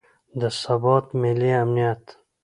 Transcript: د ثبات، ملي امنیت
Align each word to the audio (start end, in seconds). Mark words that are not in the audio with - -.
د 0.39 0.41
ثبات، 0.61 1.05
ملي 1.21 1.51
امنیت 1.61 2.03